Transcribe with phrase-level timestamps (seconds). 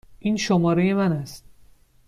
[0.19, 1.43] این شماره من است.